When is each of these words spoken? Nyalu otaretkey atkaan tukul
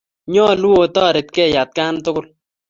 Nyalu 0.33 0.69
otaretkey 0.83 1.53
atkaan 1.63 1.95
tukul 2.03 2.25